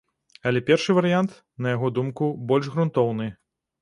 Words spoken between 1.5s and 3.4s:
на яго думку, больш грунтоўны.